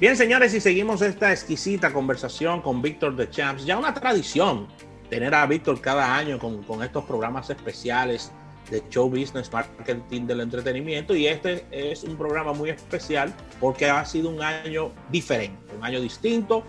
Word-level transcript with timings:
Bien, 0.00 0.16
señores, 0.16 0.54
y 0.54 0.60
seguimos 0.60 1.02
esta 1.02 1.32
exquisita 1.32 1.92
conversación 1.92 2.62
con 2.62 2.80
Víctor 2.80 3.16
de 3.16 3.28
Champs, 3.28 3.64
ya 3.64 3.76
una 3.76 3.92
tradición 3.92 4.68
tener 5.10 5.34
a 5.34 5.44
Víctor 5.44 5.80
cada 5.80 6.14
año 6.14 6.38
con, 6.38 6.84
estos 6.84 7.04
programas 7.04 7.50
especiales 7.50 8.30
de 8.70 8.80
show 8.90 9.10
business, 9.10 9.52
marketing 9.52 10.28
del 10.28 10.42
entretenimiento, 10.42 11.16
y 11.16 11.26
este 11.26 11.66
es 11.72 12.04
un 12.04 12.16
programa 12.16 12.52
muy 12.52 12.70
especial 12.70 13.34
porque 13.58 13.90
ha 13.90 14.04
sido 14.04 14.30
un 14.30 14.40
año 14.40 14.92
diferente, 15.10 15.58
un 15.76 15.84
año 15.84 16.00
distinto, 16.00 16.62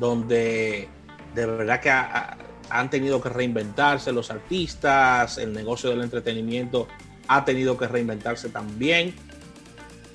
donde 0.00 0.88
de 1.36 1.46
verdad 1.46 1.80
que 1.80 1.90
ha, 1.90 2.36
han 2.68 2.90
tenido 2.90 3.22
que 3.22 3.28
reinventarse 3.28 4.10
los 4.10 4.28
artistas, 4.32 5.38
el 5.38 5.52
negocio 5.52 5.88
del 5.88 6.02
entretenimiento 6.02 6.88
ha 7.28 7.44
tenido 7.44 7.76
que 7.76 7.86
reinventarse 7.86 8.48
también, 8.48 9.14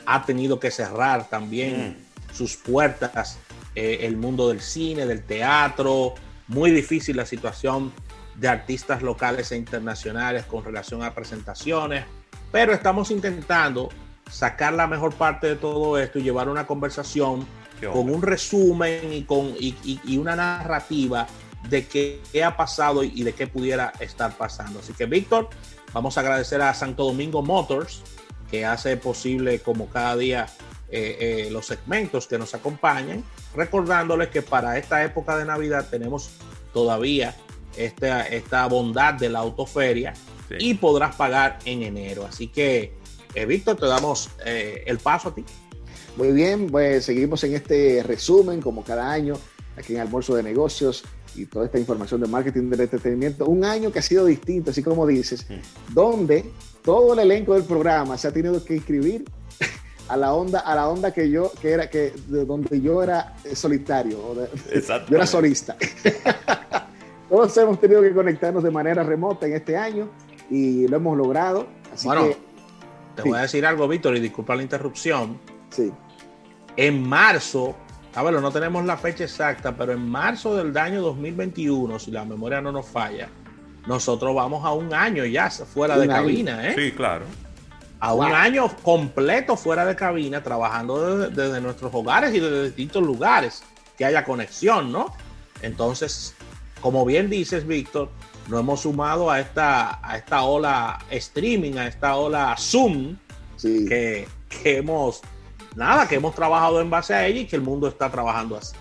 ha 0.05 0.25
tenido 0.25 0.59
que 0.59 0.69
cerrar 0.69 1.29
también. 1.29 1.95
Mm 2.01 2.06
sus 2.37 2.55
puertas 2.55 3.39
eh, 3.75 4.05
el 4.07 4.17
mundo 4.17 4.49
del 4.49 4.61
cine, 4.61 5.05
del 5.05 5.23
teatro. 5.23 6.13
Muy 6.47 6.71
difícil 6.71 7.17
la 7.17 7.25
situación 7.25 7.91
de 8.35 8.47
artistas 8.47 9.01
locales 9.01 9.51
e 9.51 9.57
internacionales 9.57 10.45
con 10.45 10.63
relación 10.63 11.03
a 11.03 11.13
presentaciones, 11.13 12.05
pero 12.51 12.71
estamos 12.71 13.09
intentando 13.11 13.89
sacar 14.29 14.73
la 14.73 14.87
mejor 14.87 15.13
parte 15.13 15.47
de 15.47 15.55
todo 15.55 15.97
esto 15.97 16.19
y 16.19 16.23
llevar 16.23 16.49
una 16.49 16.67
conversación 16.67 17.45
con 17.93 18.09
un 18.09 18.21
resumen 18.21 19.13
y, 19.13 19.23
con, 19.23 19.53
y, 19.59 20.17
una 20.17 20.35
narrativa 20.35 21.27
de 21.69 21.85
qué, 21.85 22.21
qué, 22.31 22.43
ha 22.43 22.57
pasado 22.57 23.03
y 23.03 23.23
de 23.23 23.33
qué 23.33 23.47
pudiera 23.47 23.93
estar 23.99 24.35
pasando. 24.35 24.79
Así 24.79 24.93
que, 24.93 25.05
Víctor, 25.05 25.49
vamos 25.93 26.17
a 26.17 26.21
agradecer 26.21 26.61
a 26.61 26.73
Santo 26.73 27.03
Domingo 27.03 27.43
Motors, 27.43 28.01
que 28.49 28.65
hace 28.65 28.97
posible 28.97 29.59
como 29.59 29.87
cada 29.89 30.15
día 30.15 30.47
eh, 30.89 31.47
eh, 31.47 31.51
los 31.51 31.65
segmentos 31.65 32.27
que 32.27 32.37
nos 32.37 32.53
acompañan, 32.53 33.21
recordándoles 33.53 34.29
que 34.29 34.41
para 34.41 34.77
esta 34.77 35.03
época 35.03 35.37
de 35.37 35.43
Navidad 35.43 35.87
tenemos 35.89 36.29
todavía 36.73 37.35
esta, 37.75 38.25
esta 38.25 38.65
bondad 38.67 39.15
de 39.15 39.29
la 39.29 39.39
autoferia 39.39 40.13
y 40.57 40.75
podrás 40.75 41.15
pagar 41.15 41.59
en 41.65 41.83
enero. 41.83 42.25
Así 42.25 42.47
que, 42.47 42.93
eh, 43.35 43.45
Víctor, 43.45 43.75
te 43.75 43.85
damos 43.85 44.29
el 44.45 44.97
paso 44.99 45.29
a 45.29 45.35
ti. 45.35 45.43
Muy 46.15 46.31
bien, 46.31 46.67
pues 46.67 47.03
seguimos 47.03 47.43
en 47.43 47.55
este 47.55 48.01
resumen, 48.03 48.61
como 48.61 48.83
cada 48.83 49.11
año, 49.11 49.35
aquí 49.75 49.93
en 49.93 49.99
Almuerzo 49.99 50.35
de 50.35 50.43
Negocios 50.43 51.03
y 51.35 51.45
toda 51.45 51.65
esta 51.65 51.77
información 51.77 52.21
de 52.21 52.27
marketing 52.27 52.69
del 52.69 52.81
entretenimiento. 52.81 53.45
Un 53.45 53.65
año 53.65 53.91
que 53.91 53.99
ha 53.99 54.01
sido 54.01 54.25
distinto, 54.25 54.71
así 54.71 54.81
como 54.81 55.05
dices, 55.05 55.45
donde 55.93 56.49
todo 56.81 57.11
el 57.11 57.19
elenco 57.19 57.55
del 57.55 57.63
programa 57.63 58.17
se 58.17 58.29
ha 58.29 58.31
tenido 58.31 58.63
que 58.63 58.75
inscribir 58.75 59.25
a 60.09 60.17
la 60.17 60.33
onda, 60.33 60.59
a 60.59 60.75
la 60.75 60.87
onda 60.87 61.13
que 61.13 61.29
yo, 61.29 61.51
que 61.61 61.71
era, 61.71 61.89
que 61.89 62.13
de 62.27 62.45
donde 62.45 62.81
yo 62.81 63.03
era 63.03 63.35
solitario, 63.53 64.19
yo 65.09 65.15
era 65.15 65.27
solista. 65.27 65.75
Todos 67.29 67.57
hemos 67.57 67.79
tenido 67.79 68.01
que 68.01 68.13
conectarnos 68.13 68.63
de 68.63 68.71
manera 68.71 69.03
remota 69.03 69.47
en 69.47 69.53
este 69.53 69.75
año 69.75 70.09
y 70.49 70.87
lo 70.87 70.97
hemos 70.97 71.17
logrado. 71.17 71.67
bueno, 72.05 72.29
te 73.15 73.21
voy 73.23 73.37
a 73.37 73.41
decir 73.41 73.65
algo, 73.65 73.87
Víctor, 73.87 74.15
y 74.15 74.21
disculpa 74.21 74.55
la 74.55 74.63
interrupción. 74.63 75.37
Sí. 75.69 75.91
En 76.77 77.07
marzo, 77.07 77.75
a 78.15 78.23
ver, 78.23 78.35
no 78.35 78.51
tenemos 78.51 78.85
la 78.85 78.95
fecha 78.95 79.25
exacta, 79.25 79.75
pero 79.75 79.91
en 79.91 80.07
marzo 80.07 80.55
del 80.55 80.77
año 80.77 81.01
2021, 81.01 81.99
si 81.99 82.11
la 82.11 82.23
memoria 82.23 82.61
no 82.61 82.71
nos 82.71 82.85
falla, 82.85 83.27
nosotros 83.87 84.33
vamos 84.33 84.63
a 84.63 84.71
un 84.71 84.93
año 84.93 85.25
ya 85.25 85.49
fuera 85.49 85.97
de 85.97 86.07
cabina, 86.07 86.69
¿eh? 86.69 86.75
Sí, 86.77 86.91
claro 86.91 87.25
a 87.99 88.13
un 88.13 88.25
año 88.25 88.69
completo 88.83 89.57
fuera 89.57 89.85
de 89.85 89.95
cabina, 89.95 90.43
trabajando 90.43 91.29
desde, 91.29 91.61
nuestros 91.61 91.93
hogares 91.93 92.33
y 92.33 92.39
desde 92.39 92.65
distintos 92.65 93.03
lugares, 93.03 93.63
que 93.97 94.05
haya 94.05 94.23
conexión, 94.23 94.91
¿no? 94.91 95.13
Entonces, 95.61 96.35
como 96.81 97.05
bien 97.05 97.29
dices, 97.29 97.65
Víctor, 97.65 98.09
nos 98.47 98.59
hemos 98.59 98.81
sumado 98.81 99.31
a 99.31 99.39
esta, 99.39 99.99
a 100.07 100.17
esta 100.17 100.43
ola 100.43 100.99
streaming, 101.09 101.77
a 101.77 101.87
esta 101.87 102.15
ola 102.15 102.55
Zoom, 102.57 103.17
que, 103.61 104.27
que 104.49 104.77
hemos, 104.77 105.21
nada, 105.75 106.07
que 106.07 106.15
hemos 106.15 106.35
trabajado 106.35 106.79
en 106.79 106.89
base 106.89 107.15
a 107.15 107.25
ella 107.25 107.41
y 107.41 107.45
que 107.47 107.55
el 107.55 107.63
mundo 107.63 107.87
está 107.87 108.11
trabajando 108.11 108.57
así. 108.57 108.75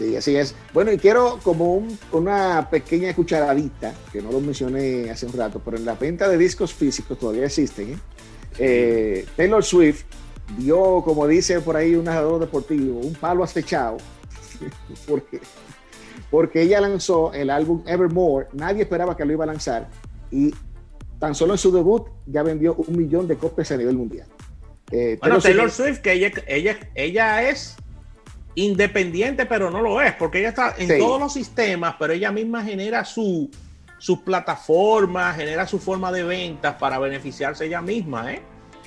Sí, 0.00 0.16
así 0.16 0.34
es. 0.34 0.54
Bueno, 0.72 0.90
y 0.92 0.96
quiero 0.96 1.38
como 1.42 1.86
una 2.12 2.70
pequeña 2.70 3.14
cucharadita, 3.14 3.92
que 4.10 4.22
no 4.22 4.32
lo 4.32 4.40
mencioné 4.40 5.10
hace 5.10 5.26
un 5.26 5.34
rato, 5.34 5.60
pero 5.62 5.76
en 5.76 5.84
la 5.84 5.92
venta 5.92 6.26
de 6.26 6.38
discos 6.38 6.72
físicos 6.72 7.18
todavía 7.18 7.44
existen. 7.44 7.92
¿eh? 7.92 7.98
Eh, 8.58 9.26
Taylor 9.36 9.62
Swift 9.62 10.04
dio, 10.56 11.02
como 11.04 11.26
dice 11.26 11.60
por 11.60 11.76
ahí 11.76 11.94
un 11.94 12.04
narrador 12.04 12.40
deportivo, 12.40 12.98
un 12.98 13.12
palo 13.12 13.44
acechado, 13.44 13.98
porque, 15.06 15.38
porque 16.30 16.62
ella 16.62 16.80
lanzó 16.80 17.34
el 17.34 17.50
álbum 17.50 17.82
Evermore, 17.86 18.46
nadie 18.54 18.84
esperaba 18.84 19.14
que 19.14 19.26
lo 19.26 19.34
iba 19.34 19.44
a 19.44 19.48
lanzar, 19.48 19.90
y 20.30 20.54
tan 21.18 21.34
solo 21.34 21.52
en 21.52 21.58
su 21.58 21.70
debut 21.72 22.08
ya 22.24 22.42
vendió 22.42 22.74
un 22.74 22.96
millón 22.96 23.28
de 23.28 23.36
copias 23.36 23.70
a 23.70 23.76
nivel 23.76 23.96
mundial. 23.96 24.26
Eh, 24.92 25.18
bueno, 25.20 25.40
Taylor, 25.40 25.70
Swift, 25.70 25.98
que 25.98 26.14
ella, 26.14 26.32
ella, 26.46 26.78
ella 26.94 27.50
es 27.50 27.76
independiente, 28.54 29.46
pero 29.46 29.70
no 29.70 29.80
lo 29.80 30.00
es, 30.00 30.14
porque 30.14 30.40
ella 30.40 30.50
está 30.50 30.74
en 30.76 30.98
todos 30.98 31.20
los 31.20 31.32
sistemas, 31.32 31.96
pero 31.98 32.12
ella 32.12 32.32
misma 32.32 32.62
genera 32.62 33.04
su, 33.04 33.50
sus 33.98 34.20
plataformas, 34.20 35.36
genera 35.36 35.66
su 35.66 35.78
forma 35.78 36.10
de 36.10 36.24
ventas 36.24 36.74
para 36.76 36.98
beneficiarse 36.98 37.66
ella 37.66 37.80
misma, 37.80 38.32
¿eh? 38.32 38.42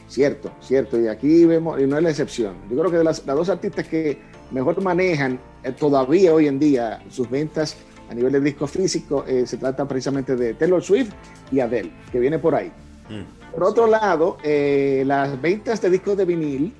Cierto, 0.07 0.51
cierto, 0.61 0.99
y 0.99 1.07
aquí 1.07 1.45
vemos, 1.45 1.79
y 1.81 1.87
no 1.87 1.97
es 1.97 2.03
la 2.03 2.09
excepción. 2.09 2.55
Yo 2.69 2.77
creo 2.77 2.91
que 2.91 2.97
de 2.97 3.03
las, 3.03 3.25
dos 3.25 3.49
artistas 3.49 3.87
que 3.87 4.19
mejor 4.51 4.79
manejan 4.81 5.39
eh, 5.63 5.71
todavía 5.71 6.33
hoy 6.33 6.47
en 6.47 6.59
día 6.59 7.01
sus 7.09 7.29
ventas 7.29 7.77
a 8.09 8.13
nivel 8.13 8.33
de 8.33 8.41
disco 8.41 8.67
físico, 8.67 9.23
eh, 9.27 9.47
se 9.47 9.57
trata 9.57 9.87
precisamente 9.87 10.35
de 10.35 10.53
Taylor 10.53 10.83
Swift 10.83 11.11
y 11.51 11.61
Adele, 11.61 11.91
que 12.11 12.19
viene 12.19 12.37
por 12.37 12.53
ahí. 12.53 12.71
Mm. 13.09 13.53
Por 13.53 13.63
otro 13.63 13.87
lado, 13.87 14.37
eh, 14.43 15.03
las 15.05 15.39
ventas 15.41 15.81
de 15.81 15.89
discos 15.89 16.17
de 16.17 16.25
vinil 16.25 16.73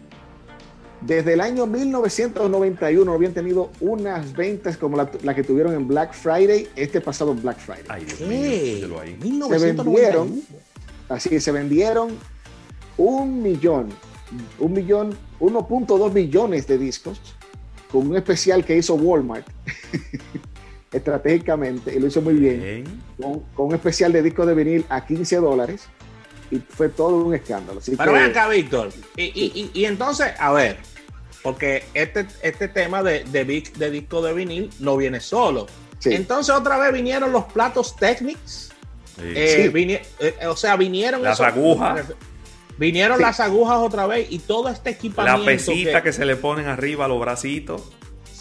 desde 1.06 1.34
el 1.34 1.42
año 1.42 1.66
1991 1.66 3.12
habían 3.12 3.34
tenido 3.34 3.72
unas 3.82 4.34
ventas 4.34 4.78
como 4.78 4.98
la, 4.98 5.36
que 5.36 5.44
tuvieron 5.44 5.74
en 5.74 5.88
Black 5.88 6.14
Friday, 6.14 6.68
este 6.76 7.02
pasado 7.02 7.34
Black 7.34 7.58
Friday. 7.60 7.84
Ay, 7.90 8.06
Se 9.50 9.60
vendieron, 9.60 10.42
así 11.10 11.40
se 11.40 11.52
vendieron 11.52 12.18
un 12.98 13.42
millón, 13.42 13.90
un 14.60 14.74
millón, 14.74 15.18
1.2 15.40 16.14
millones 16.14 16.68
de 16.68 16.78
discos 16.78 17.20
con 17.92 18.08
un 18.08 18.16
especial 18.16 18.64
que 18.64 18.78
hizo 18.78 18.96
Walmart 18.96 19.46
estratégicamente 20.92 21.94
y 21.94 22.00
lo 22.00 22.08
hizo 22.08 22.22
muy 22.22 22.36
bien, 22.36 22.86
Con, 23.22 23.68
un 23.68 23.76
especial 23.76 24.14
de 24.14 24.22
disco 24.22 24.46
de 24.46 24.56
vinil 24.56 24.86
a 24.90 25.06
15 25.06 25.36
dólares 25.38 25.86
y 26.50 26.60
fue 26.60 26.90
todo 26.90 27.18
un 27.18 27.34
escándalo. 27.34 27.82
Pero 27.98 28.14
ven 28.14 28.24
acá, 28.24 28.48
Víctor. 28.48 28.90
y, 29.18 29.86
entonces, 29.86 30.34
a 30.38 30.52
ver, 30.54 30.78
porque 31.44 31.84
este, 31.94 32.26
este 32.42 32.70
tema 32.70 33.04
de, 33.04 33.26
de, 33.26 33.44
de 33.76 33.92
disco 33.92 34.22
de 34.22 34.34
vinil 34.34 34.70
no 34.80 34.98
viene 34.98 35.20
solo. 35.20 35.68
Entonces 36.06 36.54
otra 36.54 36.78
vez 36.78 36.92
vinieron 36.92 37.32
los 37.32 37.46
platos 37.46 37.96
técnicos. 37.96 38.72
Eh, 39.20 40.02
eh, 40.20 40.48
o 40.48 40.56
sea, 40.56 40.76
vinieron 40.76 41.22
las 41.22 41.40
agujas. 41.40 42.06
Vinieron 42.78 43.22
las 43.22 43.40
agujas 43.40 43.78
otra 43.78 44.08
vez 44.08 44.28
y 44.32 44.40
todo 44.40 44.70
este 44.70 44.90
equipamiento. 44.90 45.40
La 45.40 45.46
pesita 45.46 46.02
que, 46.02 46.12
se 46.12 46.26
le 46.26 46.36
ponen 46.36 46.68
arriba 46.68 47.06
a 47.06 47.08
los 47.08 47.20
bracitos. 47.20 47.84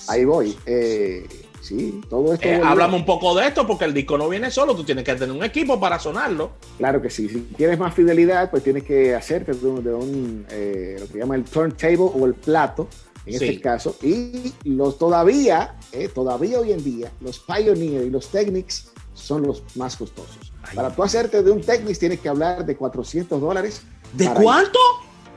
Ahí 0.09 0.25
voy. 0.25 0.57
Eh, 0.65 1.27
Sí, 1.63 2.01
todo 2.11 2.35
esto. 2.35 2.49
Eh, 2.49 2.61
háblame 2.63 2.97
un 2.97 3.07
poco 3.07 3.37
de 3.37 3.47
esto, 3.47 3.65
porque 3.65 3.85
el 3.85 3.95
disco 3.95 4.19
no 4.19 4.29
viene 4.29 4.51
solo, 4.51 4.75
tú 4.75 4.83
tienes 4.83 5.05
que 5.05 5.15
tener 5.15 5.31
un 5.31 5.45
equipo 5.45 5.79
para 5.79 5.97
sonarlo. 6.01 6.51
Claro 6.77 7.01
que 7.01 7.09
sí. 7.09 7.29
Si 7.29 7.41
quieres 7.57 7.79
más 7.79 7.95
fidelidad, 7.95 8.51
pues 8.51 8.65
tienes 8.65 8.83
que 8.83 9.15
hacerte 9.15 9.53
de 9.53 9.95
un, 9.95 10.45
eh, 10.51 10.97
lo 10.99 11.07
que 11.07 11.19
llama 11.19 11.37
el 11.37 11.45
turntable 11.45 11.99
o 11.99 12.27
el 12.27 12.35
plato, 12.35 12.89
en 13.25 13.35
este 13.35 13.61
caso. 13.61 13.97
Y 14.03 14.53
los 14.65 14.99
todavía, 14.99 15.77
eh, 15.93 16.09
todavía 16.09 16.59
hoy 16.59 16.73
en 16.73 16.83
día, 16.83 17.13
los 17.21 17.39
Pioneer 17.39 18.07
y 18.07 18.11
los 18.11 18.29
Technics 18.29 18.91
son 19.15 19.43
los 19.43 19.63
más 19.77 19.97
costosos. 19.97 20.53
Para 20.75 20.91
tú 20.93 21.05
hacerte 21.05 21.45
de 21.45 21.51
un 21.53 21.61
Technics 21.61 22.01
tienes 22.01 22.19
que 22.19 22.29
hablar 22.29 22.67
de 22.67 22.77
400 22.77 23.41
dólares. 23.41 23.83
¿De 24.15 24.29
cuánto? 24.35 24.81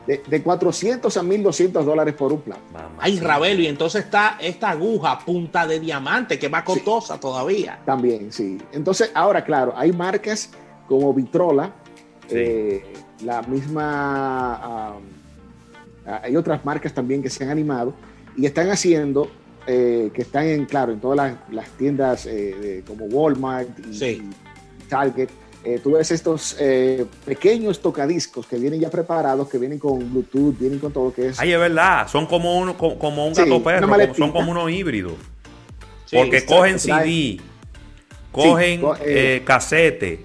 De, 0.08 0.44
400 0.44 1.16
a 1.18 1.24
1200 1.24 1.86
dólares 1.86 2.14
por 2.14 2.32
un 2.32 2.42
plato. 2.42 2.62
Ay, 3.00 3.20
Ravelo, 3.20 3.62
y 3.62 3.68
entonces 3.68 4.06
está 4.06 4.38
esta 4.40 4.72
aguja 4.72 5.20
punta 5.20 5.66
de 5.66 5.80
diamante 5.80 6.38
que 6.38 6.48
va 6.48 6.64
costosa 6.64 7.20
todavía. 7.20 7.80
También, 7.86 8.32
sí. 8.32 8.58
Entonces, 8.72 9.12
ahora, 9.14 9.44
claro, 9.44 9.74
hay 9.76 9.92
marcas 9.92 10.52
como 10.88 11.14
Vitrola, 11.14 11.74
eh, 12.30 12.84
la 13.24 13.42
misma. 13.44 14.96
hay 16.06 16.36
otras 16.36 16.64
marcas 16.64 16.94
también 16.94 17.24
que 17.24 17.30
se 17.30 17.44
han 17.44 17.50
animado 17.50 17.94
y 18.38 18.46
están 18.46 18.70
haciendo, 18.70 19.30
eh, 19.66 20.12
que 20.14 20.22
están 20.22 20.46
en, 20.46 20.66
claro, 20.66 20.92
en 20.92 21.00
todas 21.00 21.36
las, 21.50 21.70
tiendas 21.72 22.28
eh, 22.28 22.84
como 22.86 23.06
Walmart 23.06 23.70
y, 23.92 24.22
Target, 24.88 25.30
eh, 25.66 25.80
tú 25.84 25.94
ves 25.94 26.12
estos 26.12 26.56
eh, 26.60 27.06
pequeños 27.26 27.82
tocadiscos 27.82 28.46
que 28.46 28.58
vienen 28.58 28.80
ya 28.80 28.90
preparados, 28.92 29.50
que 29.50 29.58
vienen 29.58 29.80
con 29.80 29.98
Bluetooth, 30.12 30.58
vienen 30.60 30.80
con 30.80 30.94
todo 30.94 31.06
lo 31.06 31.14
que 31.14 31.28
es. 31.30 31.40
Ay, 31.40 31.52
es 31.54 31.60
verdad, 31.60 32.08
son 32.08 32.28
como, 32.28 32.58
uno, 32.60 32.78
como, 32.78 33.00
como 33.00 33.28
un 33.28 33.34
Sí, 33.36 33.42
gato 33.42 33.56
una 33.56 33.64
perro, 33.66 33.88
como- 33.90 34.14
son 34.16 34.32
como 34.32 34.52
unos 34.52 34.70
híbridos. 34.72 35.14
Sí, 36.06 36.18
Porque 36.18 36.46
cogen 36.46 36.76
trae- 36.78 37.04
CD, 37.04 37.42
cogen 38.32 38.82
co- 38.82 38.96
eh, 38.98 39.02
eh, 39.38 39.42
casete, 39.44 40.24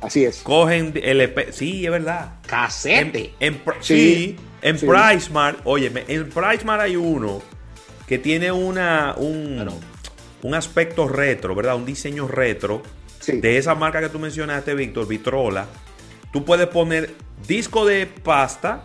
Así 0.00 0.24
es. 0.24 0.38
cogen 0.42 0.92
LP. 1.00 1.52
Sí, 1.52 1.84
es 1.84 1.90
verdad. 1.92 2.34
En, 2.42 2.48
Casete. 2.48 3.34
en 3.38 3.58
Pri- 3.64 3.74
Sí, 3.80 4.14
sí, 4.14 4.36
en 4.62 4.78
sí. 4.78 4.86
PriceMart, 4.86 5.60
óyeme, 5.64 6.04
en 6.08 6.28
PriceMart 6.30 6.82
hay 6.82 6.96
uno 6.96 7.40
que 8.08 8.18
tiene 8.18 8.50
una, 8.50 9.14
un, 9.16 9.68
un 10.42 10.54
aspecto 10.54 11.06
retro, 11.06 11.54
¿verdad? 11.54 11.76
Un 11.76 11.86
diseño 11.86 12.26
retro 12.26 12.82
Sí. 13.20 13.40
de 13.40 13.56
esa 13.58 13.74
marca 13.74 14.00
que 14.00 14.08
tú 14.08 14.18
mencionaste, 14.18 14.74
Víctor, 14.74 15.06
Vitrola. 15.06 15.66
Tú 16.32 16.44
puedes 16.44 16.66
poner 16.68 17.14
disco 17.46 17.84
de 17.86 18.06
pasta, 18.06 18.84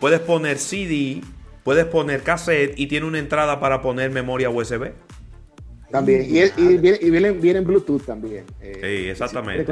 puedes 0.00 0.20
poner 0.20 0.58
CD, 0.58 1.20
puedes 1.62 1.84
poner 1.86 2.22
cassette 2.22 2.74
y 2.76 2.86
tiene 2.86 3.06
una 3.06 3.18
entrada 3.18 3.60
para 3.60 3.80
poner 3.82 4.10
memoria 4.10 4.50
USB. 4.50 4.92
También. 5.90 6.26
Y, 6.28 6.38
es- 6.38 6.54
y 6.56 6.76
viene, 6.78 6.98
y 7.00 7.10
viene, 7.10 7.30
viene 7.32 7.58
en 7.60 7.64
Bluetooth 7.66 8.04
también. 8.04 8.44
eh, 8.60 8.78
Sí, 9.04 9.10
exactamente. 9.10 9.64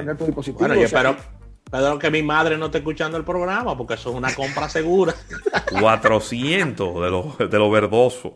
si 0.45 0.53
tu 0.53 0.59
Bueno, 0.59 0.75
yo 0.75 0.83
espero, 0.83 1.17
espero 1.65 1.99
que 1.99 2.11
mi 2.11 2.23
madre 2.23 2.57
no 2.59 2.67
esté 2.67 2.79
escuchando 2.79 3.17
el 3.17 3.25
programa 3.25 3.77
porque 3.77 3.95
eso 3.95 4.11
es 4.11 4.17
una 4.17 4.33
compra 4.35 4.69
segura. 4.69 5.15
400 5.81 6.95
de 7.03 7.11
lo, 7.11 7.37
de 7.39 7.59
lo 7.59 7.71
verdoso. 7.71 8.35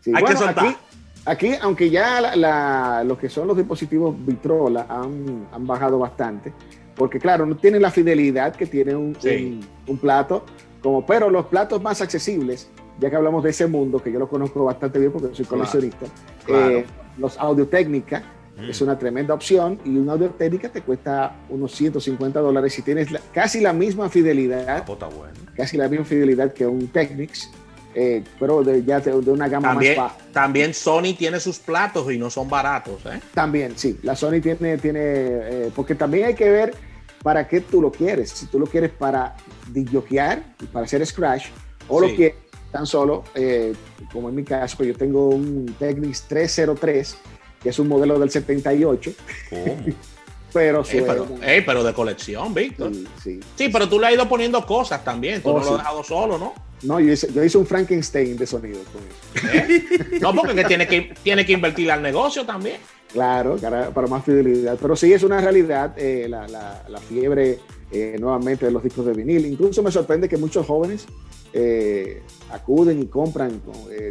sí, 0.00 0.12
hay 0.14 0.24
que 0.24 0.36
soltar. 0.36 0.66
aquí, 0.66 0.76
aquí, 1.26 1.52
aunque 1.60 1.90
ya 1.90 2.20
la, 2.20 2.36
la- 2.36 3.04
lo 3.04 3.16
que 3.18 3.28
son 3.28 3.46
los 3.48 3.56
dispositivos 3.56 4.14
Vitrola 4.26 4.86
han, 4.88 5.46
han 5.52 5.66
bajado 5.66 5.98
bastante, 5.98 6.52
porque 6.94 7.18
claro, 7.18 7.46
no 7.46 7.56
tienen 7.56 7.82
la 7.82 7.90
fidelidad 7.90 8.54
que 8.54 8.66
tiene 8.66 8.94
un, 8.94 9.16
Sí. 9.18 9.60
un- 9.86 9.92
un 9.92 9.98
plato, 9.98 10.44
como, 10.82 11.04
pero 11.06 11.30
los 11.30 11.46
platos 11.46 11.82
más 11.82 12.00
accesibles, 12.00 12.68
ya 13.00 13.10
que 13.10 13.16
hablamos 13.16 13.42
de 13.42 13.50
ese 13.50 13.66
mundo, 13.66 14.02
que 14.02 14.12
yo 14.12 14.18
lo 14.18 14.28
conozco 14.28 14.64
bastante 14.64 14.98
bien 14.98 15.10
porque 15.12 15.34
soy 15.34 15.44
coleccionista, 15.46 16.06
claro. 16.44 16.70
eh, 16.78 16.84
los 17.18 17.38
Audio 17.38 17.66
Técnica 17.66 18.22
Mm. 18.56 18.70
es 18.70 18.80
una 18.82 18.96
tremenda 18.96 19.34
opción 19.34 19.80
y 19.84 19.96
una 19.96 20.12
Audio 20.12 20.30
Técnica 20.30 20.68
te 20.68 20.80
cuesta 20.80 21.34
unos 21.48 21.72
150 21.74 22.38
dólares 22.38 22.72
si 22.72 22.82
tienes 22.82 23.10
la- 23.10 23.20
casi 23.32 23.60
la 23.60 23.72
misma 23.72 24.04
Ah, 24.04 24.08
fidelidad, 24.08 24.86
bueno. 24.86 25.32
casi 25.56 25.76
la 25.76 25.88
misma 25.88 26.04
fidelidad 26.04 26.52
que 26.52 26.64
un 26.64 26.86
Technics, 26.86 27.50
eh, 27.94 28.22
pero 28.40 28.62
de, 28.62 28.82
ya 28.84 29.00
de, 29.00 29.20
de 29.20 29.30
una 29.30 29.48
gama 29.48 29.68
También, 29.68 29.96
más 29.96 30.12
baja. 30.12 30.24
también 30.32 30.74
Sony 30.74 31.14
tiene 31.16 31.38
sus 31.40 31.58
platos 31.58 32.10
y 32.12 32.18
no 32.18 32.28
son 32.30 32.48
baratos. 32.48 33.04
¿eh? 33.06 33.20
También, 33.32 33.78
sí, 33.78 33.98
la 34.02 34.16
Sony 34.16 34.40
tiene, 34.42 34.78
tiene 34.78 35.00
eh, 35.02 35.70
porque 35.74 35.94
también 35.94 36.26
hay 36.26 36.34
que 36.34 36.48
ver 36.50 36.74
para 37.22 37.46
qué 37.48 37.60
tú 37.60 37.80
lo 37.80 37.90
quieres. 37.90 38.30
Si 38.30 38.46
tú 38.46 38.58
lo 38.58 38.66
quieres 38.66 38.90
para 38.90 39.34
disjoquear 39.70 40.42
y 40.60 40.66
para 40.66 40.84
hacer 40.86 41.04
scratch, 41.06 41.46
o 41.88 42.00
Sí. 42.02 42.08
lo 42.10 42.16
quieres 42.16 42.36
tan 42.72 42.86
solo, 42.86 43.24
eh, 43.34 43.72
como 44.12 44.28
en 44.28 44.34
mi 44.34 44.44
caso, 44.44 44.82
yo 44.84 44.94
tengo 44.96 45.28
un 45.28 45.74
Technics 45.78 46.22
303, 46.28 47.16
que 47.62 47.68
es 47.68 47.78
un 47.78 47.88
modelo 47.88 48.18
del 48.18 48.30
78, 48.30 49.12
¿Cómo? 49.50 49.76
pero 50.52 50.82
Ey, 50.88 51.00
pero, 51.06 51.26
ey, 51.42 51.60
pero 51.64 51.82
de 51.84 51.92
colección, 51.94 52.52
Víctor. 52.52 52.92
sí, 52.92 53.06
sí. 53.22 53.40
Sí, 53.56 53.68
pero 53.70 53.88
tú 53.88 53.98
le 53.98 54.08
has 54.08 54.12
ido 54.14 54.28
poniendo 54.28 54.64
cosas 54.66 55.02
también. 55.04 55.40
Tú 55.42 55.50
Oh, 55.50 55.58
no 55.58 55.64
lo 55.64 55.70
has 55.72 55.78
dejado 55.78 56.04
solo, 56.04 56.38
¿no? 56.38 56.52
No, 56.84 57.00
yo 57.00 57.12
hice, 57.12 57.32
yo 57.32 57.42
hice 57.42 57.58
un 57.58 57.66
Frankenstein 57.66 58.36
de 58.36 58.46
sonido 58.46 58.78
con 58.92 59.02
eso. 59.02 59.56
¿Eh? 59.58 60.18
No, 60.20 60.34
porque 60.34 60.54
que 60.54 60.64
tiene, 60.64 60.86
que 60.86 61.14
tiene 61.22 61.44
que 61.44 61.52
invertir 61.52 61.90
al 61.90 62.02
negocio 62.02 62.44
también. 62.46 62.76
Claro, 63.12 63.56
para, 63.56 63.90
para 63.90 64.06
más 64.06 64.24
fidelidad. 64.24 64.76
Pero 64.80 64.94
sí 64.96 65.12
es 65.12 65.22
una 65.22 65.40
realidad 65.40 65.94
eh, 65.96 66.26
la, 66.28 66.46
la- 66.48 66.84
la 66.88 66.98
fiebre 67.00 67.58
eh, 67.92 68.16
nuevamente 68.18 68.66
de 68.66 68.72
los 68.72 68.82
discos 68.82 69.06
de 69.06 69.12
vinil. 69.12 69.46
Incluso 69.46 69.82
me 69.82 69.90
sorprende 69.92 70.28
que 70.28 70.36
muchos 70.36 70.66
jóvenes 70.66 71.06
eh, 71.52 72.22
acuden 72.50 73.00
y 73.00 73.06
compran, 73.06 73.62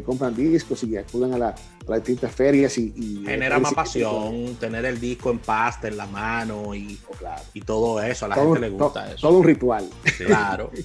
compran 0.05 0.33
discos 0.35 0.83
y 0.85 0.95
acuden 0.95 1.33
a, 1.33 1.37
la- 1.37 1.49
a 1.49 1.55
las 1.89 1.99
distintas 1.99 2.33
ferias 2.33 2.77
y... 2.77 2.93
y- 2.95 3.23
Genera 3.25 3.59
más 3.59 3.73
pasión, 3.73 4.55
tener 4.59 4.85
el 4.85 4.99
disco 4.99 5.29
en 5.31 5.39
pasta 5.39 5.87
en 5.89 5.97
la 5.97 6.05
mano 6.07 6.73
y, 6.73 6.97
Claro. 7.19 7.41
y 7.53 7.61
todo 7.61 8.01
eso. 8.01 8.25
A 8.25 8.29
la 8.29 8.35
Todo, 8.35 8.53
gente 8.53 8.59
le 8.61 8.69
gusta 8.69 9.05
to- 9.05 9.13
eso. 9.15 9.27
todo 9.27 9.37
un 9.39 9.43
ritual. 9.43 9.85
Claro. 10.25 10.71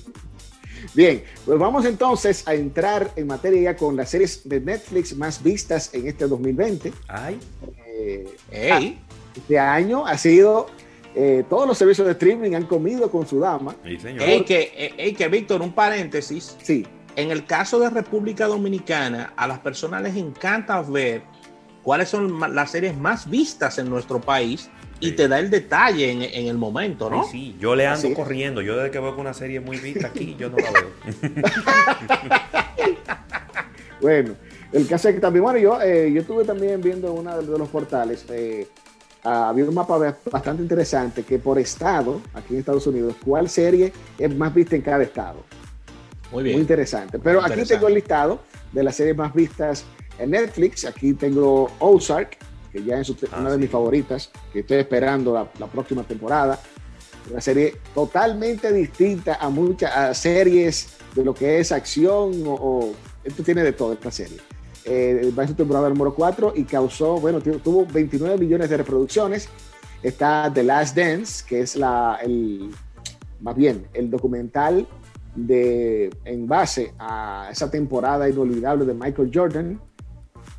Bien, 0.95 1.23
pues 1.45 1.59
vamos 1.59 1.85
entonces 1.85 2.47
a 2.49 2.55
entrar 2.55 3.11
en 3.17 3.27
materia 3.27 3.73
ya 3.73 3.77
con 3.77 3.97
las 3.97 4.11
series 4.11 4.49
de 4.49 4.61
Netflix 4.61 5.15
más 5.17 5.43
vistas 5.43 5.93
en 5.95 6.07
este 6.09 6.27
2020. 6.27 6.93
Ay, 7.09 7.39
Eh, 8.01 8.27
Ey, 8.51 8.99
este 9.37 9.59
año 9.59 10.07
ha 10.07 10.17
sido... 10.17 10.67
eh, 11.15 11.45
todos 11.49 11.67
los 11.67 11.77
servicios 11.77 12.07
de 12.07 12.13
streaming 12.13 12.55
han 12.55 12.65
comido 12.67 13.11
con 13.11 13.27
su 13.27 13.39
dama. 13.41 13.75
sí, 13.85 13.99
señor. 13.99 14.23
ey, 14.23 14.45
que, 14.45 14.73
ey, 14.77 14.95
ey, 14.97 15.13
que 15.15 15.29
Víctor, 15.29 15.61
un 15.63 15.73
paréntesis. 15.73 16.57
Sí, 16.63 16.87
En 17.17 17.31
el 17.33 17.45
caso 17.47 17.79
de 17.81 17.91
República 17.91 18.47
Dominicana, 18.47 19.33
a 19.37 19.47
las 19.49 19.59
personas 19.59 20.03
les 20.03 20.17
encanta 20.17 20.81
ver 20.83 21.23
cuáles 21.83 22.09
son 22.09 22.39
las 22.55 22.71
series 22.71 22.97
más 22.97 23.29
vistas 23.29 23.79
en 23.79 23.91
nuestro 23.91 24.21
país 24.21 24.71
y 25.01 25.13
te 25.13 25.29
da 25.29 25.39
el 25.39 25.51
detalle 25.51 26.11
en, 26.11 26.23
en 26.23 26.47
el 26.49 26.59
momento, 26.59 27.09
¿no? 27.11 27.25
Sí, 27.25 27.31
sí, 27.31 27.57
yo 27.61 27.75
le 27.77 27.87
ando 27.87 28.07
Así 28.09 28.15
corriendo. 28.15 28.61
Yo 28.63 28.77
desde 28.77 28.91
que 28.91 28.99
veo 28.99 29.15
que 29.15 29.21
una 29.21 29.35
serie 29.35 29.61
muy 29.61 29.77
vista 29.79 30.09
aquí, 30.09 30.35
yo 30.39 30.51
no 30.51 30.57
la 30.57 30.71
veo. 30.73 30.89
Bueno, 34.01 34.35
el 34.73 34.87
caso 34.87 35.09
es 35.09 35.17
que 35.17 35.21
también, 35.21 35.43
bueno, 35.43 35.59
yo, 35.59 35.81
eh, 35.83 36.13
yo 36.13 36.21
estuve 36.21 36.45
también 36.45 36.81
viendo 36.81 37.09
en 37.11 37.19
uno 37.19 37.37
de, 37.37 37.45
de 37.47 37.59
los 37.59 37.69
portales, 37.69 38.25
eh, 38.31 38.69
ah, 39.25 39.49
había 39.49 39.65
un 39.65 39.75
mapa 39.75 39.99
ba- 39.99 40.17
bastante 40.31 40.63
interesante 40.63 41.25
que 41.25 41.39
por 41.41 41.59
estado, 41.59 42.21
aquí 42.33 42.55
en 42.55 42.61
Estados 42.61 42.87
Unidos, 42.87 43.17
cuál 43.25 43.49
serie 43.49 43.93
es 44.17 44.37
más 44.37 44.55
vista 44.55 44.77
en 44.77 44.83
cada 44.83 45.03
estado. 45.03 45.43
Muy 46.31 46.43
Muy 46.43 46.45
bien. 46.51 46.61
interesante. 46.61 47.19
Pero 47.19 47.41
aquí 47.41 47.47
Interesante. 47.55 47.75
tengo 47.75 47.89
el 47.89 47.95
listado 47.95 48.41
de 48.73 48.83
las 48.85 48.95
series 48.95 49.17
más 49.17 49.35
vistas 49.35 49.85
en 50.19 50.31
Netflix. 50.31 50.85
Aquí 50.85 51.15
tengo 51.15 51.69
Ozark, 51.81 52.37
que 52.79 52.85
ya 52.85 53.01
es 53.01 53.11
Ah, 53.33 53.41
una 53.41 53.51
de 53.51 53.57
sí. 53.57 53.61
mis 53.63 53.71
favoritas, 53.71 54.31
que 54.53 54.61
estoy 54.61 54.79
esperando 54.79 55.33
la, 55.35 55.49
la 55.59 55.67
próxima 55.67 56.03
temporada. 56.05 56.59
Una 57.31 57.41
serie 57.41 57.77
totalmente 57.95 58.73
distinta 58.73 59.35
a 59.41 59.49
muchas 59.51 59.95
a 59.95 60.15
series 60.15 60.89
de 61.15 61.25
lo 61.25 61.35
que 61.35 61.59
es 61.61 61.73
acción 61.73 62.43
o, 62.47 62.53
o- 62.55 62.93
esto 63.25 63.43
tiene 63.43 63.63
de 63.63 63.73
todo 63.73 63.93
esta 63.93 64.11
serie. 64.11 64.39
Eh, 64.85 65.31
va 65.39 65.43
en 65.43 65.49
su 65.51 65.55
temporada 65.55 65.89
número 65.91 66.15
4 66.15 66.55
y 66.57 66.65
causó, 66.65 67.19
bueno, 67.21 67.41
tu- 67.41 67.59
tuvo 67.59 67.85
29 67.85 68.39
millones 68.39 68.71
de 68.71 68.77
reproducciones. 68.79 69.49
Está 70.03 70.51
The 70.55 70.63
Last 70.63 70.97
Dance, 70.97 71.45
que 71.47 71.61
es 71.61 71.77
la, 71.77 72.19
el, 72.23 72.71
más 73.41 73.55
bien, 73.57 73.87
el 73.93 74.09
documental 74.11 74.87
de, 75.35 76.11
en 76.25 76.47
base 76.49 76.95
a 76.99 77.49
esa 77.53 77.71
temporada 77.71 78.29
inolvidable 78.29 78.87
de 78.87 78.95
Michael 78.95 79.31
Jordan 79.35 79.81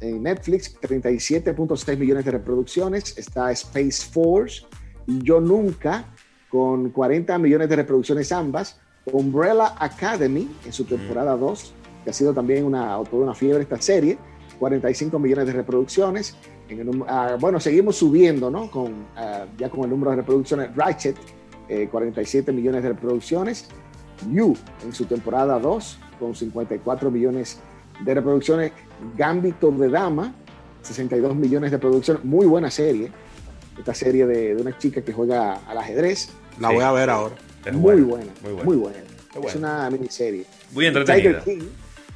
en 0.02 0.24
Netflix, 0.24 0.80
37.6 0.82 1.98
millones 1.98 2.26
de 2.26 2.32
reproducciones. 2.32 3.18
Está 3.18 3.52
Space 3.52 4.06
Force 4.12 4.64
y 5.08 5.22
Yo 5.24 5.40
Nunca, 5.40 6.06
con 6.50 6.90
40 6.90 7.38
millones 7.38 7.70
de 7.70 7.76
reproducciones 7.76 8.32
ambas. 8.32 8.80
Umbrella 9.12 9.76
Academy 9.80 10.50
en 10.66 10.74
su 10.74 10.86
temporada 10.86 11.36
2, 11.36 11.74
que 12.04 12.10
ha 12.10 12.14
sido 12.14 12.34
también 12.34 12.66
una, 12.66 13.02
toda 13.10 13.24
una 13.24 13.34
fiebre 13.34 13.64
esta 13.64 13.82
serie, 13.82 14.18
45 14.60 15.18
millones 15.20 15.48
de 15.48 15.54
reproducciones. 15.54 16.36
En 16.68 16.80
el 16.80 17.04
ah, 17.08 17.38
bueno, 17.40 17.60
seguimos 17.60 17.96
subiendo, 17.96 18.52
¿no? 18.52 18.70
Con, 18.70 19.08
ah, 19.16 19.46
ya 19.58 19.70
con 19.70 19.84
el 19.86 19.90
número 19.90 20.12
de 20.12 20.18
reproducciones. 20.18 20.76
Ratchet, 20.76 21.16
eh, 21.68 21.88
47 21.90 22.52
millones 22.52 22.84
de 22.84 22.90
reproducciones. 22.90 23.70
You 24.32 24.56
en 24.84 24.94
su 24.94 25.06
temporada 25.06 25.58
2 25.60 26.00
con 26.20 26.36
54 26.36 27.10
millones 27.10 27.56
de 27.56 27.79
reproducciones. 28.06 28.72
Gambito 29.18 29.72
de 29.72 29.90
Dama, 29.90 30.34
62 30.82 31.36
millones 31.36 31.72
de 31.72 31.80
producciones. 31.80 32.24
Muy 32.24 32.46
buena 32.46 32.70
serie. 32.70 33.12
Esta 33.78 33.94
serie 33.94 34.26
de, 34.26 34.56
de 34.56 34.62
una 34.62 34.78
chica 34.78 35.02
que 35.02 35.14
juega 35.14 35.54
al 35.68 35.78
ajedrez. 35.78 36.30
La 36.60 36.70
Sí. 36.70 36.76
voy 36.76 36.84
a 36.84 36.92
ver 36.92 37.10
ahora. 37.10 37.36
Es 37.66 37.74
muy, 37.74 38.02
buena, 38.02 38.26
muy 38.42 38.52
bueno. 38.54 38.64
muy 38.66 38.76
buena. 38.78 38.98
Qué 39.32 39.40
Es 39.40 39.44
bueno. 39.44 39.60
una 39.60 39.90
miniserie. 39.90 40.46
Muy 40.74 40.86
Tiger 40.86 40.98
entretenida. 41.02 41.44
King, 41.44 41.68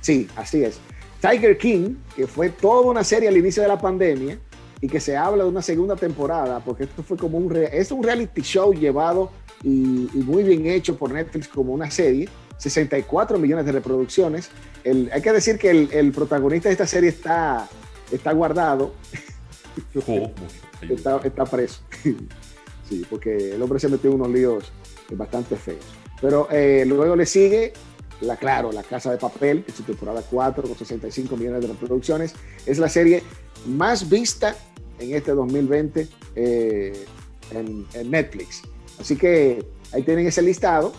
sí, 0.02 0.28
así 0.36 0.64
es. 0.64 0.80
Tiger 1.22 1.58
King, 1.58 1.96
que 2.16 2.28
fue 2.28 2.50
toda 2.50 2.82
una 2.82 3.04
serie 3.04 3.30
al 3.30 3.38
inicio 3.38 3.62
de 3.64 3.70
la 3.70 3.78
pandemia 3.80 4.38
y 4.82 4.88
que 4.90 5.00
se 5.00 5.16
habla 5.16 5.44
de 5.46 5.50
una 5.50 5.62
segunda 5.62 5.96
temporada, 5.96 6.60
porque 6.60 6.84
esto 6.84 7.02
fue 7.04 7.16
como 7.16 7.38
un, 7.38 7.56
es 7.56 7.92
un 7.92 8.04
reality 8.04 8.42
show 8.42 8.74
llevado 8.74 9.32
y, 9.64 10.10
y 10.14 10.18
muy 10.26 10.44
bien 10.44 10.66
hecho 10.66 10.98
por 10.98 11.12
Netflix 11.12 11.48
como 11.48 11.72
una 11.72 11.90
serie, 11.90 12.28
64 12.58 13.38
millones 13.40 13.66
de 13.66 13.72
reproducciones. 13.72 14.50
El- 14.84 15.10
hay 15.14 15.22
que 15.22 15.32
decir 15.32 15.58
que 15.58 15.70
el, 15.70 15.90
el 15.92 16.12
protagonista 16.12 16.70
de 16.70 16.74
esta 16.74 16.88
serie 16.88 17.10
está, 17.10 17.68
está 18.12 18.32
guardado, 18.34 18.94
¿Cómo? 20.06 20.32
está, 20.90 21.18
está 21.24 21.46
preso. 21.46 21.82
sí, 22.90 23.06
porque 23.10 23.56
el 23.56 23.62
hombre 23.62 23.80
se 23.80 23.90
metió 23.90 24.10
en 24.12 24.16
unos 24.18 24.30
líos 24.30 24.72
bastante 25.12 25.56
feos. 25.56 25.84
Pero 26.22 26.48
eh, 26.52 26.86
luego 26.88 27.16
le 27.16 27.26
sigue, 27.26 27.74
la 28.22 28.38
claro, 28.38 28.72
La 28.72 28.84
Casa 28.84 29.12
de 29.12 29.18
Papel, 29.18 29.64
que 29.64 29.72
es 29.72 29.78
su 29.78 29.84
temporada 29.84 30.24
4 30.30 30.64
con 30.64 30.78
65 30.78 31.36
millones 31.36 31.62
de 31.62 31.68
reproducciones. 31.68 32.34
Es 32.66 32.78
la 32.80 32.88
serie 32.90 33.24
más 33.66 34.10
vista 34.10 34.56
en 35.00 35.14
este 35.14 35.32
2020 35.32 36.08
eh, 36.36 37.06
en, 37.52 37.86
en 37.94 38.12
Netflix. 38.12 38.62
Así 39.00 39.16
que 39.18 39.66
ahí 39.92 40.04
tienen 40.04 40.28
ese 40.28 40.42
listado. 40.42 40.94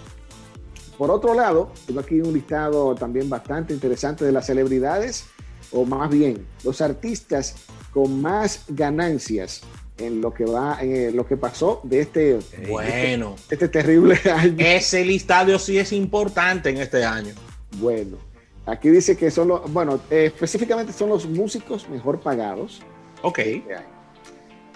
Por 0.98 1.10
otro 1.10 1.34
lado, 1.34 1.72
tengo 1.86 2.00
aquí 2.00 2.20
un 2.20 2.32
listado 2.32 2.94
también 2.94 3.28
bastante 3.28 3.74
interesante 3.74 4.24
de 4.24 4.32
las 4.32 4.46
celebridades, 4.46 5.26
o 5.72 5.84
más 5.84 6.08
bien, 6.10 6.46
los 6.62 6.80
artistas 6.80 7.56
con 7.92 8.20
más 8.22 8.64
ganancias 8.68 9.62
en 9.98 10.20
lo 10.20 10.32
que 10.32 10.44
va, 10.44 10.78
en 10.80 11.16
lo 11.16 11.26
que 11.26 11.36
pasó 11.36 11.80
de 11.84 12.00
este, 12.00 12.38
bueno, 12.68 13.36
este, 13.38 13.54
este 13.54 13.68
terrible 13.68 14.18
año. 14.32 14.56
Ese 14.58 15.04
listado 15.04 15.58
sí 15.58 15.78
es 15.78 15.92
importante 15.92 16.70
en 16.70 16.78
este 16.78 17.04
año. 17.04 17.34
Bueno, 17.78 18.18
aquí 18.66 18.88
dice 18.90 19.16
que 19.16 19.30
son 19.30 19.48
los, 19.48 19.72
bueno, 19.72 20.00
eh, 20.10 20.26
específicamente 20.26 20.92
son 20.92 21.08
los 21.08 21.26
músicos 21.26 21.88
mejor 21.88 22.20
pagados. 22.20 22.82
Ok. 23.22 23.38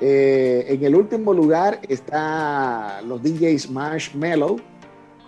Eh, 0.00 0.66
en 0.68 0.84
el 0.84 0.94
último 0.94 1.34
lugar 1.34 1.80
está 1.88 3.02
los 3.02 3.20
DJs 3.22 3.70
Marshmello 3.70 4.56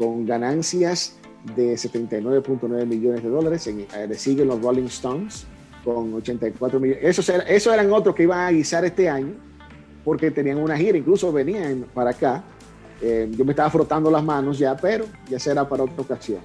con 0.01 0.25
ganancias 0.25 1.19
de 1.55 1.75
79.9 1.75 2.87
millones 2.87 3.23
de 3.23 3.29
dólares. 3.29 3.67
En, 3.67 3.81
eh, 3.81 4.07
le 4.09 4.15
siguen 4.15 4.49
los 4.49 4.63
Rolling 4.63 4.85
Stones 4.85 5.45
con 5.85 6.15
84 6.15 6.81
millones. 6.81 7.05
Esos, 7.05 7.29
esos 7.29 7.75
eran 7.75 7.93
otros 7.93 8.15
que 8.15 8.23
iban 8.23 8.41
a 8.41 8.51
guisar 8.51 8.83
este 8.87 9.11
año 9.11 9.35
porque 10.03 10.31
tenían 10.31 10.57
una 10.57 10.75
gira, 10.79 10.97
incluso 10.97 11.31
venían 11.31 11.85
para 11.93 12.11
acá. 12.11 12.43
Eh, 13.03 13.31
yo 13.37 13.45
me 13.45 13.53
estaba 13.53 13.69
frotando 13.69 14.11
las 14.11 14.25
manos 14.25 14.59
ya, 14.59 14.75
pero 14.75 15.05
ya 15.29 15.39
será 15.39 15.69
para 15.69 15.83
otra 15.83 16.01
ocasión. 16.01 16.41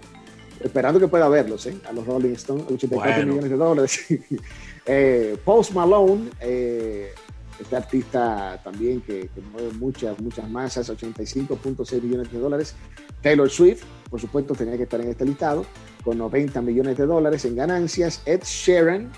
Esperando 0.59 0.99
que 0.99 1.07
pueda 1.07 1.29
verlos, 1.29 1.65
¿eh? 1.67 1.77
a 1.87 1.93
los 1.93 2.05
Rolling 2.05 2.33
Stones, 2.33 2.65
84 2.69 3.25
millones 3.25 3.49
de 3.49 3.55
dólares. 3.55 4.05
eh, 4.85 5.37
Post 5.45 5.71
Malone, 5.71 6.29
eh, 6.41 7.13
este 7.59 7.75
artista 7.75 8.59
también 8.63 9.01
que, 9.01 9.29
que, 9.33 9.41
mueve 9.51 9.71
muchas, 9.73 10.19
muchas 10.19 10.49
masas, 10.49 10.89
85.6 10.89 12.01
millones 12.01 12.31
de 12.31 12.39
dólares. 12.39 12.75
Taylor 13.21 13.49
Swift, 13.49 13.83
por 14.09 14.19
supuesto, 14.19 14.53
tenía 14.53 14.77
que 14.77 14.83
estar 14.83 14.99
en 15.01 15.09
este 15.09 15.25
listado, 15.25 15.65
con 16.03 16.17
90 16.17 16.61
millones 16.61 16.97
de 16.97 17.05
dólares 17.05 17.45
en 17.45 17.55
ganancias. 17.55 18.21
Ed 18.25 18.41
Sheeran, 18.43 19.11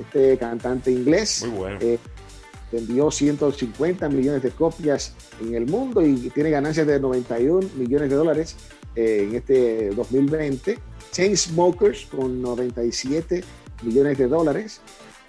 este 0.00 0.38
cantante 0.38 0.90
inglés, 0.90 1.46
bueno. 1.56 1.78
eh, 1.80 1.98
vendió 2.70 3.10
150 3.10 4.08
millones 4.08 4.42
de 4.42 4.50
copias 4.50 5.14
en 5.40 5.54
el 5.54 5.66
mundo 5.66 6.04
y 6.06 6.30
tiene 6.30 6.50
ganancias 6.50 6.86
de 6.86 7.00
91 7.00 7.70
millones 7.76 8.10
de 8.10 8.16
dólares 8.16 8.56
eh, 8.94 9.26
en 9.28 9.34
este 9.34 9.90
2020. 9.90 10.78
Chainsmokers 11.10 12.06
con 12.06 12.40
97 12.40 13.42
millones 13.82 14.18
de 14.18 14.28
dólares. 14.28 14.80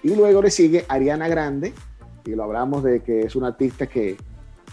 Y 0.02 0.14
luego 0.14 0.42
le 0.42 0.50
sigue 0.50 0.84
Ariana 0.88 1.28
Grande, 1.28 1.72
y 2.24 2.30
lo 2.30 2.44
hablamos 2.44 2.82
de 2.84 3.00
que 3.02 3.20
es 3.22 3.36
una 3.36 3.48
artista 3.48 3.86
que, 3.86 4.16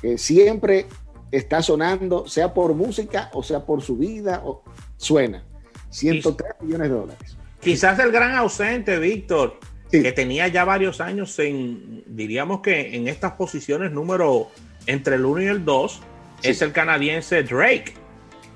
que 0.01 0.17
siempre 0.17 0.85
está 1.31 1.61
sonando, 1.61 2.27
sea 2.27 2.53
por 2.53 2.73
música 2.73 3.29
o 3.33 3.43
sea 3.43 3.65
por 3.65 3.81
su 3.81 3.97
vida, 3.97 4.41
o 4.45 4.63
suena. 4.97 5.43
103 5.89 6.55
millones 6.61 6.89
de 6.89 6.95
dólares. 6.95 7.37
Quizás 7.61 7.97
el 7.99 8.11
gran 8.11 8.35
ausente, 8.35 8.97
Víctor, 8.99 9.59
Sí. 9.91 10.03
que 10.03 10.11
tenía 10.11 10.47
ya 10.47 10.65
varios 10.65 11.01
años 11.01 11.37
en, 11.39 12.03
diríamos 12.05 12.61
que 12.61 12.95
en 12.95 13.07
estas 13.07 13.31
posiciones 13.31 13.91
número 13.91 14.49
entre 14.85 15.15
el 15.15 15.25
1 15.25 15.41
y 15.41 15.45
el 15.47 15.65
2, 15.65 16.01
Sí. 16.41 16.49
es 16.51 16.61
el 16.61 16.71
canadiense 16.71 17.41
Drake. 17.43 17.93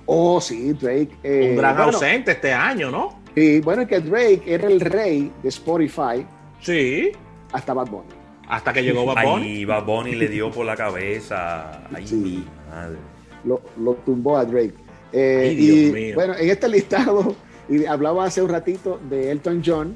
Oh, 0.06 0.40
sí, 0.40 0.74
Drake. 0.74 1.10
eh, 1.24 1.50
Un 1.52 1.58
gran 1.58 1.76
bueno, 1.76 1.92
ausente 1.92 2.32
este 2.34 2.54
año, 2.54 2.92
¿no? 2.92 3.20
Sí, 3.36 3.62
bueno, 3.62 3.82
es 3.82 3.88
que 3.88 4.00
Drake 4.00 4.44
era 4.46 4.68
el 4.68 4.80
rey 4.80 5.32
de 5.42 5.50
Spotify 5.50 6.24
Sí, 6.62 7.12
hasta 7.52 7.74
Bad 7.74 7.88
Bunny. 7.90 8.10
Hasta 8.48 8.74
que 8.74 8.84
llegó 8.84 9.06
Bad 9.06 9.24
Bunny. 9.26 9.66
Bad 9.66 9.86
Bunny 9.86 10.16
le 10.16 10.28
dio 10.28 10.52
por 10.52 10.66
la 10.66 10.76
cabeza. 10.76 11.84
Ay, 11.94 12.08
Sí. 12.08 12.16
mi 12.16 12.46
madre. 12.70 12.98
Lo, 13.46 13.62
lo 13.78 13.94
tumbó 13.96 14.38
a 14.38 14.46
Drake. 14.46 14.74
Eh, 15.12 15.48
Ay, 15.50 15.56
Dios 15.56 15.78
y 15.78 15.92
mío. 15.92 16.16
bueno, 16.16 16.36
en 16.36 16.50
este 16.50 16.68
listado, 16.70 17.36
y 17.70 17.86
hablaba 17.86 18.26
hace 18.26 18.42
un 18.42 18.50
ratito 18.50 19.00
de 19.10 19.32
Elton 19.32 19.62
John, 19.66 19.94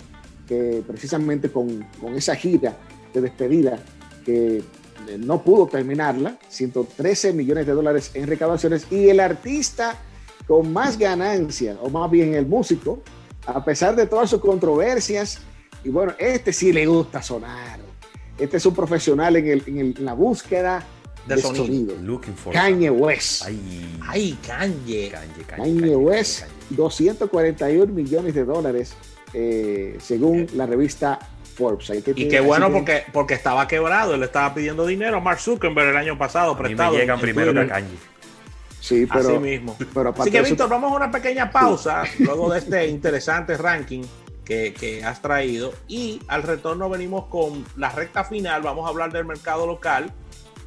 que 0.47 0.83
precisamente 0.87 1.49
con, 1.51 1.85
con 1.99 2.15
esa 2.15 2.35
gira 2.35 2.75
de 3.13 3.21
despedida, 3.21 3.79
que 4.25 4.57
eh, 4.57 4.63
no 5.17 5.41
pudo 5.41 5.67
terminarla, 5.67 6.37
113 6.49 7.33
millones 7.33 7.65
de 7.65 7.73
dólares 7.73 8.11
en 8.13 8.27
recaudaciones, 8.27 8.87
y 8.91 9.09
el 9.09 9.19
artista 9.19 9.95
con 10.47 10.71
más 10.71 10.97
ganancias, 10.97 11.77
o 11.81 11.89
más 11.89 12.09
bien 12.11 12.33
el 12.35 12.45
músico, 12.45 13.01
a 13.45 13.63
pesar 13.65 13.95
de 13.95 14.05
todas 14.07 14.29
sus 14.29 14.39
controversias, 14.39 15.39
y 15.83 15.89
bueno, 15.89 16.13
este 16.19 16.51
sí 16.53 16.71
le 16.71 16.85
gusta 16.85 17.21
sonar. 17.21 17.79
Este 18.37 18.57
es 18.57 18.65
un 18.65 18.75
profesional 18.75 19.35
en, 19.35 19.47
el- 19.47 19.63
en 19.67 19.77
el- 19.79 19.95
en 19.97 20.05
la 20.05 20.13
búsqueda 20.13 20.83
De 21.25 21.35
de, 21.35 21.41
sonido. 21.41 21.65
sonido. 21.65 21.95
Looking 22.03 22.35
for. 22.35 22.53
Kanye 22.53 22.89
West. 22.89 23.43
Ay, 23.45 23.97
Ay, 24.07 24.37
Kanye. 24.45 25.09
Kanye, 25.09 25.09
Kanye, 25.09 25.43
Kanye 25.47 25.81
Kanye, 25.81 25.95
West, 25.95 26.41
Kanye. 26.41 26.53
241 26.69 27.93
millones 27.93 28.33
de 28.35 28.45
dólares, 28.45 28.93
eh, 29.33 29.97
según 29.99 30.47
la 30.55 30.65
revista 30.65 31.19
Forbes. 31.55 31.89
Ahí 31.89 32.01
que 32.03 32.11
Y 32.15 32.27
qué 32.27 32.39
bueno 32.39 32.67
que- 32.67 32.73
porque, 32.73 33.03
porque 33.11 33.33
estaba 33.33 33.67
quebrado. 33.67 34.13
Él 34.13 34.23
estaba 34.23 34.53
pidiendo 34.53 34.85
dinero 34.85 35.17
a 35.17 35.19
Mark 35.19 35.39
Zuckerberg 35.39 35.89
el 35.89 35.97
año 35.97 36.17
pasado 36.17 36.51
A 36.51 36.53
mí 36.55 36.61
prestado. 36.61 36.93
me 36.93 36.99
llegan 36.99 37.19
primero 37.19 37.51
que 37.53 37.59
a. 37.61 37.67
Kanye. 37.67 37.95
Sí, 38.79 39.05
pero, 39.11 39.29
Así 39.29 39.39
mismo. 39.39 39.75
pero 39.93 40.13
Así 40.17 40.29
que, 40.31 40.41
Víctor, 40.43 40.69
vamos 40.69 40.91
a 40.93 40.95
una 40.95 41.11
pequeña 41.11 41.49
pausa 41.51 42.03
luego 42.19 42.53
de 42.53 42.59
este 42.59 42.87
interesante 42.87 43.57
ranking 43.57 44.03
que, 44.47 44.73
que 44.73 45.03
has 45.03 45.21
traído. 45.21 45.73
Y 45.87 46.21
al 46.29 46.43
retorno 46.43 46.89
venimos 46.89 47.25
con 47.25 47.65
la 47.75 47.89
recta 47.89 48.23
final. 48.23 48.61
Vamos 48.61 48.85
a 48.85 48.89
hablar 48.89 49.11
del 49.11 49.25
mercado 49.25 49.67
local 49.67 50.13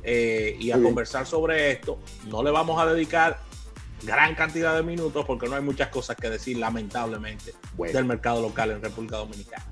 eh, 0.02 0.56
y 0.60 0.70
a 0.70 0.80
conversar 0.80 1.26
sobre 1.26 1.72
esto. 1.72 1.98
No 2.26 2.42
le 2.42 2.50
vamos 2.50 2.80
a 2.80 2.86
dedicar 2.86 3.40
gran 4.02 4.34
cantidad 4.34 4.74
de 4.74 4.82
minutos 4.82 5.24
porque 5.24 5.48
no 5.48 5.56
hay 5.56 5.62
muchas 5.62 5.88
cosas 5.88 6.16
que 6.16 6.28
decir, 6.28 6.58
lamentablemente, 6.58 7.54
Bueno. 7.74 7.94
del 7.94 8.04
mercado 8.04 8.42
local 8.42 8.70
en 8.70 8.82
República 8.82 9.16
Dominicana. 9.16 9.64